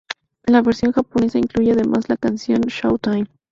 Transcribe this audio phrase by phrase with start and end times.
[0.47, 3.27] La versión japonesa incluye además la canción "Showtime".